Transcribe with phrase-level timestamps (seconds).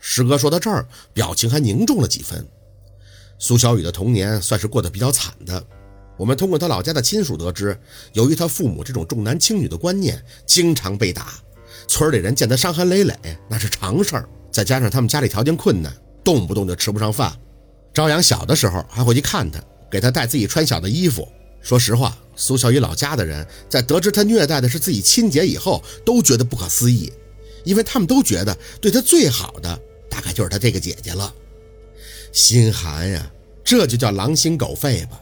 [0.00, 2.46] 师哥说到这儿，表情还凝重了几分。
[3.38, 5.64] 苏小雨的童年算是过得比较惨的。
[6.16, 7.78] 我们通过他老家的亲属得知，
[8.12, 11.34] 由于他父母这种重男轻女的观念，经常被打，
[11.86, 13.14] 村里人见他伤痕累累
[13.48, 14.28] 那是常事儿。
[14.50, 17.32] 再加上他们家里条件困难，动不动就吃不上饭。
[17.94, 19.60] 朝阳小的时候还会去看他，
[19.90, 21.26] 给他带自己穿小的衣服。
[21.60, 27.12] 说实话，苏小雨老家的人在得知他虐待的是自己亲姐以后，都觉得不可思议，
[27.64, 31.32] 因为他们都觉得对他最好的大概就是他这个姐姐了。
[32.32, 33.30] 心寒呀，
[33.64, 35.20] 这就叫狼心狗肺吧。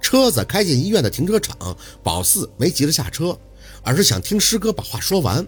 [0.00, 3.38] 车子开进医院的停车场，宝四没急着下车，
[3.82, 5.46] 而是想听师哥把话说完。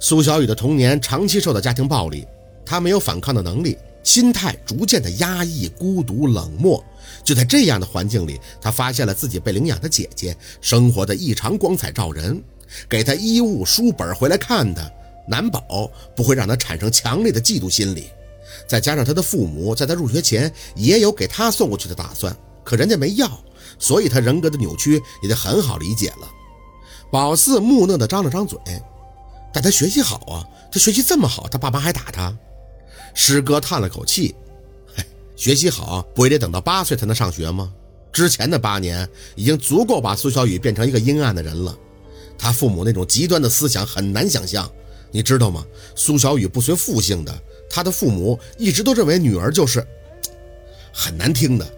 [0.00, 2.26] 苏小雨的童年长期受到家庭暴力，
[2.66, 6.84] 她没有反抗的能力，心态逐渐的压抑、孤独、冷漠。
[7.22, 12.42] 就在这样的环境里，她发现了自己被领养的姐姐生活的异常光彩照人，
[12.88, 14.92] 给她衣物、书本回来看的，
[15.26, 18.10] 难保不会让他产生强烈的嫉妒心理。
[18.68, 23.30] 再加上他的父母在他入学前也有给他送过去的打算，可人家没要。
[23.78, 26.30] 所以他人格的扭曲也就很好理解了。
[27.10, 28.58] 宝四木讷地张了张嘴，
[29.52, 32.36] 但他学习好啊，他学习这么好，他爸妈还打他。
[33.14, 34.34] 师哥叹了口气，
[34.94, 35.04] 嗨，
[35.36, 37.72] 学习好不也得等到八岁才能上学吗？
[38.12, 41.76] 之前的八年已经足够把苏小雨变成一个阴暗的人了。
[42.38, 44.70] 他父母那种极端的思想很难想象，
[45.12, 45.64] 你知道吗？
[45.94, 49.86] 苏小雨不随父姓的，她的父母一直都认为女儿就是
[50.92, 51.72] 很难听的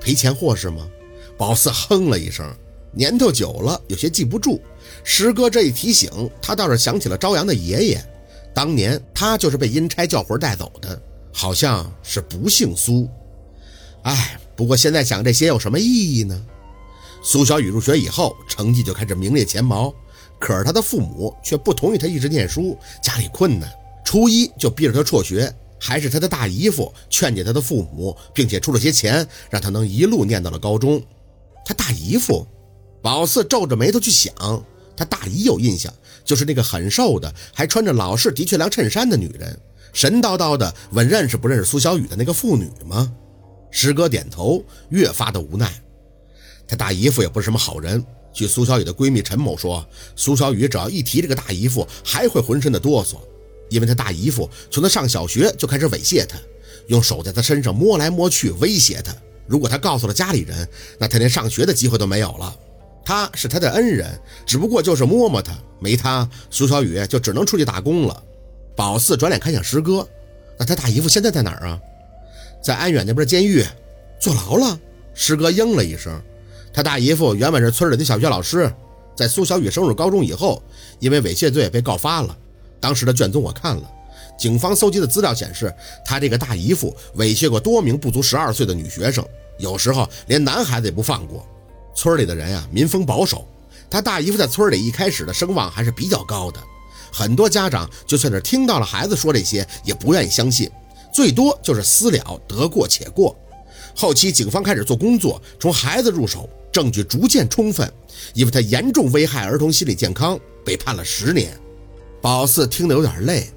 [0.00, 0.88] 赔钱货是吗？
[1.36, 2.50] 宝四哼了一声，
[2.92, 4.60] 年头久了，有些记不住。
[5.04, 8.04] 师哥这一提醒，他倒是想起了朝阳的爷爷，
[8.54, 11.00] 当年他就是被阴差叫魂带走的，
[11.32, 13.08] 好像是不姓苏。
[14.02, 16.46] 哎，不过现在想这些有什么意义呢？
[17.22, 19.92] 苏小雨入学以后，成绩就开始名列前茅，
[20.38, 23.68] 可是他的父母却不同意他一直念书，家里困难，
[24.04, 25.52] 初一就逼着他辍学。
[25.80, 31.00] 还是他的大姨夫劝解他的父母，并且出了些钱，让他能一路念到了高中。
[31.64, 32.44] 他大姨夫，
[33.00, 34.34] 宝四皱着眉头去想，
[34.96, 35.94] 他大姨有印象，
[36.24, 39.56] 就是那个很瘦的，还穿着老式的确良衬衫的女人，
[39.92, 43.12] 神叨叨的问认识不认识苏小雨的那个妇女吗？
[43.70, 45.72] 师哥点头，越发的无奈。
[46.66, 48.04] 他大姨夫也不是什么好人。
[48.38, 49.84] 据苏小雨的闺蜜陈某说，
[50.14, 53.16] 苏小雨只要一提这个大姨夫，还会浑身的哆嗦，
[53.68, 56.38] 因为他大姨夫从他上小学就开始猥亵他，
[56.86, 59.12] 用手在他身上摸来摸去，威胁他。
[59.48, 60.68] 如果他告诉了家里人，
[61.00, 62.56] 那他连上学的机会都没有了。
[63.04, 64.16] 他是他的恩人，
[64.46, 68.22] 只不过就是摸摸他，没他，苏小雨就只能出去打工了。
[68.76, 70.08] 宝四转脸看向师哥，
[70.56, 71.80] 那他大姨夫现在在哪儿啊？
[72.62, 73.64] 在安远那边监狱
[74.20, 74.78] 坐牢了。
[75.12, 76.22] 师哥应了一声。
[76.78, 78.72] 他大姨夫原本是村里的小学老师，
[79.16, 80.62] 在苏小雨升入高中以后，
[81.00, 82.38] 因为猥亵罪被告发了。
[82.78, 83.90] 当时的卷宗我看了。
[84.38, 85.74] 警方搜集的资料显示，
[86.04, 89.26] 他这个大姨夫猥亵过多名不足十二岁的女学生，
[89.58, 91.44] 有时候连男孩子也不放过。
[91.96, 93.44] 村里的人呀，民风保守，
[93.90, 96.60] 他大姨夫在村里一开始的声望还是比较高的，
[97.12, 100.70] 很多家长就算是听到了孩子说这些，也不愿意相信，
[101.12, 103.36] 最多就是私了，得过且过。
[103.96, 107.90] 后期警方开始做工作，从孩子入手，证据逐渐充分，
[108.34, 111.58] 因为他严重危害儿童心理健康，被判了十年。
[112.20, 113.48] 宝四听得有点累。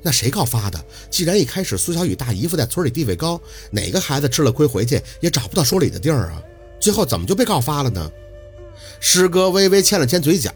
[0.00, 0.82] 那谁告发的？
[1.10, 6.42] 既然一开始苏小雨大姨夫在村里地位高，哪个孩子吃了亏回去也找不到说理的地儿啊？
[6.80, 8.10] 最后怎么就被告发了呢？
[9.00, 10.52] 师哥微微牵了牵嘴角，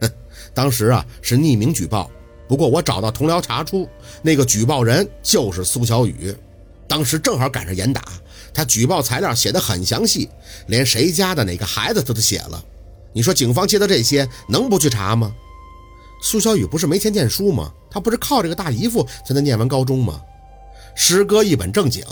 [0.00, 0.10] 哼，
[0.52, 2.10] 当时啊是匿名举报，
[2.46, 3.88] 不过我找到同僚查出
[4.20, 6.34] 那个举报人就是苏小雨，
[6.86, 8.04] 当时正好赶上严打，
[8.56, 10.30] 他举报材料写的很详细，
[10.68, 12.64] 连谁家的哪个孩子他都写了。
[13.12, 15.30] 你说警方接到这些能不去查吗？
[16.22, 17.70] 苏小雨不是没钱念书吗？
[17.90, 20.22] 他不是靠这个大姨夫才能念完高中吗？
[20.94, 22.02] 师哥一本正经，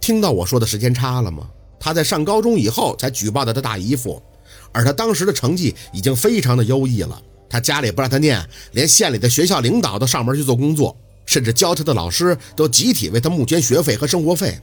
[0.00, 1.48] 听到我说的时间差了吗？
[1.80, 4.22] 他在上高中以后才举报的他大姨夫，
[4.70, 7.20] 而他当时的成绩已经非常的优异了。
[7.50, 10.96] 他家里不让他念，连县里的学校领导都上门去做工作，
[11.26, 14.56] 甚至教他的老师都集体为他募捐学费和生活费。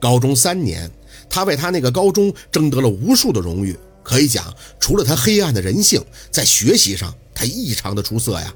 [0.00, 0.90] 高中三年，
[1.28, 3.76] 他为他那个高中争得了无数的荣誉。
[4.02, 7.14] 可以讲，除了他黑暗的人性，在学习上。
[7.34, 8.52] 他异常的出色呀！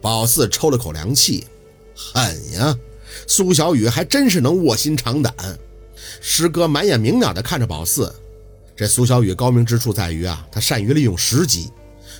[0.00, 1.44] 宝四抽了口凉气，
[1.94, 2.74] 狠呀！
[3.26, 5.34] 苏小雨还真是能卧薪尝胆。
[6.18, 8.10] 师哥满眼明了的看着宝四，
[8.74, 11.68] 这苏小雨高明之处在于啊，他善于利用时机。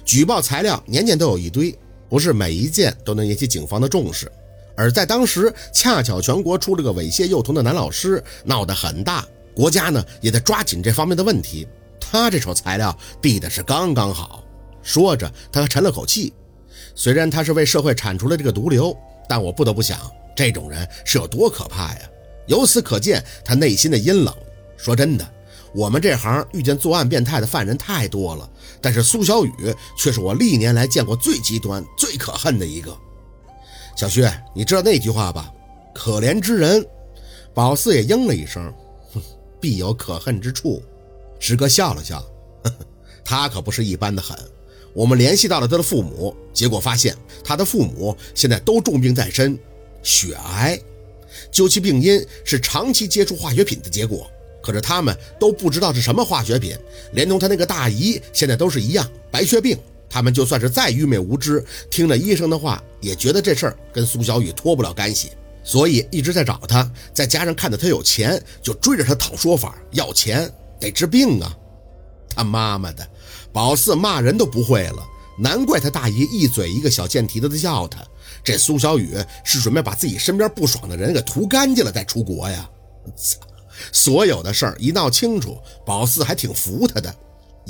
[0.04, 1.75] 举报材料年年都有一堆，
[2.10, 4.31] 不是每一件都能引起警方的重视。
[4.76, 11.67] 而在当时，恰巧全国出了个猥亵幼童的男老师，闹得很大，国家呢也在抓紧这方面的问题。
[12.00, 14.43] 他这手材料递的是刚刚好。
[14.82, 16.32] 说着，他还沉了口气。
[16.94, 18.96] 虽然他是为社会铲除了这个毒瘤，
[19.28, 19.99] 但我不得不想，
[20.34, 22.00] 这种人是有多可怕呀！
[22.46, 24.34] 由此可见，他内心的阴冷。
[24.76, 25.31] 说真的，
[25.75, 28.49] 我们这行遇见作案变态的犯人太多了，
[28.81, 29.52] 但是苏小雨
[29.96, 32.96] 却是我历年来见过最极端、最可恨的一个。
[34.00, 35.52] 小薛，你知道那句话吧？
[35.94, 36.82] 可怜之人，
[37.52, 38.73] 宝四也应了一声，
[39.12, 39.20] 哼，
[39.61, 40.82] 必有可恨之处。
[41.38, 42.19] 师哥笑了笑，
[42.62, 42.76] 呵呵，
[43.23, 44.35] 他可不是一般的狠。
[44.94, 47.14] 我们联系到了他的父母，结果发现
[47.44, 49.58] 他的父母现在都重病在身，
[50.02, 50.81] 血癌。
[51.52, 54.31] 究其病因是长期接触化学品的结果，
[54.62, 56.75] 可是他们都不知道是什么化学品，
[57.12, 59.79] 连同他那个大姨现在都是一样白血病。
[60.11, 65.31] 他们就算是再愚昧无知，听了医生的话，也觉得这事儿跟苏小雨脱不了干系，
[65.62, 66.91] 所以一直在找他。
[67.15, 71.57] 再加上看到他有钱，就追着他讨说法，要钱得治病啊！
[72.35, 73.09] 他妈妈的，
[73.53, 75.03] 宝四骂人都不会了，
[75.39, 78.05] 难怪他大姨一嘴一个小贱蹄子的叫他。
[78.43, 79.15] 这苏小雨
[79.45, 82.69] 是准备把自己身边不爽的人给涂干净了再出国呀！
[83.17, 83.39] 操！
[83.93, 87.15] 所有的事儿一闹清楚，宝四还挺服他的。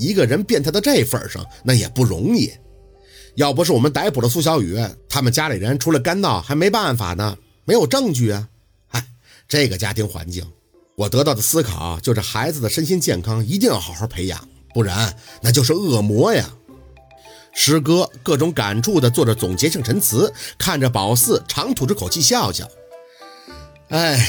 [0.00, 2.50] 一个人变态到这份上，那也不容易。
[3.36, 4.76] 要不是我们逮捕了苏小雨，
[5.08, 8.48] 他们家里人除了干闹还没办法呢，没有证据啊。
[8.88, 9.06] 哎，
[9.46, 10.44] 这个家庭环境，
[10.96, 16.50] 我得到的思考就是孩子的身心健康一定要好好培养，不然那就是恶魔呀。
[17.52, 22.68] 师哥各种感触的做着总结性陈词，看着宝四长吐着口气笑笑。
[23.88, 24.24] 哎，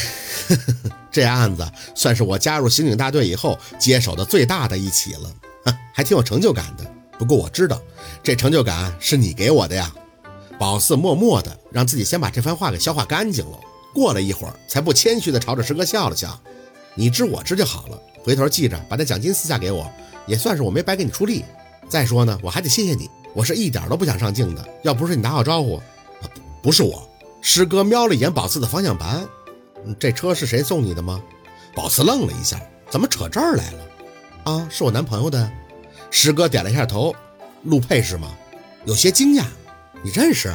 [1.12, 1.64] 这案子
[1.96, 5.32] 算是我加入刑警大队以后接手的最大的一起了。
[5.94, 6.86] 还挺有成就感的，
[7.18, 7.82] 不过我知道
[8.24, 9.94] 这成就感是你给我的呀。
[10.60, 13.60] 宝四默默的让自己先把这番话给消化干净了，
[13.94, 16.40] 过了一会儿才不谦虚的朝着师哥笑了笑。
[16.94, 19.90] 你知我知就好了，回头记着把那奖金私下给我，
[20.28, 21.44] 也算是我没白给你出力。
[21.90, 25.82] 再说呢，我还得谢谢你，我是一点都不想上镜的，要不是你打好招呼，
[26.62, 27.08] 不是我。
[27.42, 29.28] 师哥瞄了一眼宝四的方向盘，
[30.00, 31.20] 这车是谁送你的吗？
[31.74, 33.80] 宝四愣了一下，怎么扯这儿来了？
[34.44, 35.52] 啊，是我男朋友的。
[36.10, 37.16] 师哥点了一下头，
[37.64, 38.36] 陆佩是吗？
[38.86, 39.46] 有些惊讶。
[40.04, 40.52] 你认识？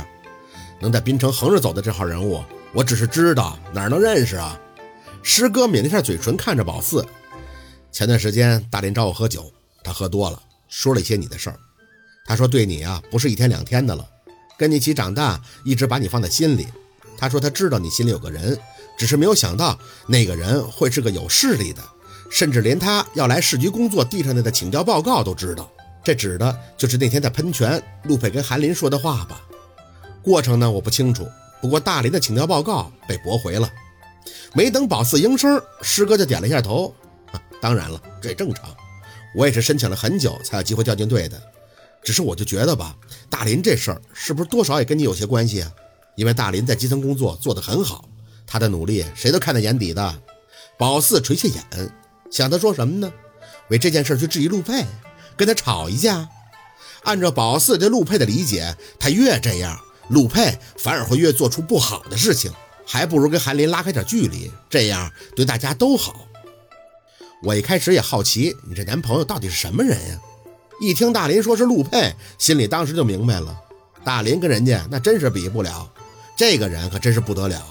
[0.81, 2.43] 能在滨城横着走的这号人物，
[2.73, 4.59] 我只是知道，哪能认识啊？
[5.23, 7.07] 师哥抿了一下嘴唇，看着宝四。
[7.93, 9.51] 前段时间大林找我喝酒，
[9.83, 11.59] 他喝多了，说了一些你的事儿。
[12.27, 14.05] 他说对你啊，不是一天两天的了，
[14.59, 16.67] 跟你一起长大，一直把你放在心里。
[17.17, 18.59] 他说他知道你心里有个人，
[18.99, 19.79] 只是没有想到
[20.09, 21.83] 那个人会是个有势力的。
[22.31, 25.71] 甚至连他要来市局工作递上来的请教报告都知道，
[26.05, 29.41] 这指的就是那天在喷泉，陆佩跟韩林说的话吧？
[30.23, 31.27] 过程呢我不清楚，
[31.61, 33.71] 不过大林的请教报告被驳回了。
[34.53, 36.95] 没等宝四应声，师哥就点了一下头。
[37.61, 38.75] 当然了，这也正常，
[39.35, 41.41] 我也是申请了很久才有机会调进队的。
[42.03, 42.97] 只是我就觉得吧，
[43.31, 45.73] 大林这事儿是不是多少也跟你有些关系啊？
[46.17, 48.09] 因为大林在基层工作做得很好，
[48.47, 50.15] 他的努力谁都看在眼底的。
[50.79, 51.91] 宝四垂下眼。
[52.31, 53.13] 想他说什么呢？
[53.69, 54.85] 为这件事去质疑陆佩，
[55.37, 56.29] 跟他吵一架。
[57.03, 59.79] 按照宝四对陆佩的理解，他越这样，
[60.09, 62.53] 陆佩反而会越做出不好的事情，
[62.85, 66.27] 还不如跟韩林拉开点距离，这样对大家都好。
[67.43, 70.19] 我一开始也好奇，你这男朋友到底是什么人呀？
[70.81, 73.57] 一听大林说是陆佩，心里当时就明白了。
[74.05, 75.91] 大林跟人家那真是比不了，
[76.37, 77.67] 这个人可真是不得了。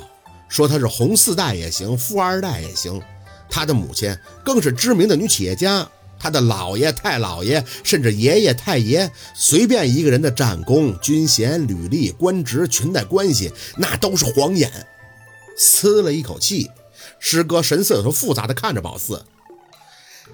[0.47, 3.01] 说他是红四代也行，富二代也行。
[3.49, 5.87] 他的母亲更是知名的女企业家，
[6.19, 14.71] 他的姥爷、太姥爷，甚至爷爷、太爷，随便一个人的战功、军衔、履历、官职、裙带关系，那都是谎言。
[15.57, 16.69] 呲了一口气，
[17.19, 19.23] 师哥神色有些复杂的看着宝四。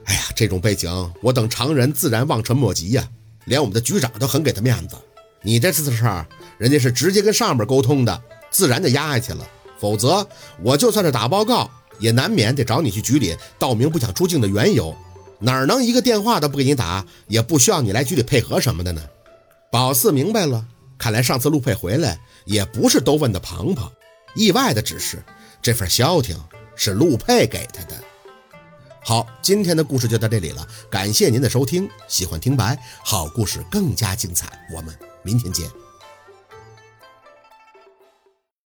[0.05, 3.07] 哎呀，这种背景，我等常人自然望尘莫及呀。
[3.45, 4.95] 连我们的局长都很给他面子。
[5.41, 6.27] 你这次的事儿，
[6.59, 9.47] 人家是直接跟上面沟通的，自然就压下去了。
[9.79, 10.27] 否则，
[10.61, 11.69] 我就算是打报告。
[12.01, 14.93] 也难免得找你去局里道明不想出境的缘由，
[15.39, 19.01] 哪能一个电话都不给你打，也不需要你来局里配合什么的呢？
[19.71, 20.65] 宝四明白了，
[20.97, 23.89] 看来上次陆佩回来也不是都问的庞庞，
[24.35, 25.23] 意外的只是
[25.61, 26.37] 这份消停
[26.75, 28.03] 是陆佩给他的。
[29.03, 34.93] 好，今天的故事就到这里了，感谢您的收听，喜欢听白好故事更加精彩，我们
[35.23, 35.80] 明天见。